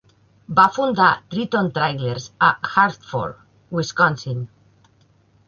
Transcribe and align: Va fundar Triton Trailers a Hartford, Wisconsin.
Va 0.59 0.63
fundar 0.77 1.09
Triton 1.33 1.69
Trailers 1.75 2.25
a 2.49 2.49
Hartford, 2.71 3.45
Wisconsin. 3.79 4.43